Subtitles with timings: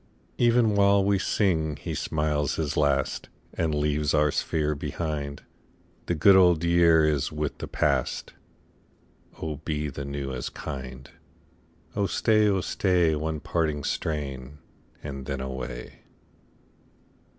[0.39, 5.43] 37 Even while we sing he smiles his last And leaves our sphere behind.
[6.07, 8.33] The good old year is with the past;
[9.39, 11.07] Oh be the new as kind!
[11.95, 14.57] Oh staj, oh stay, One parting strain,
[15.03, 15.99] and then away.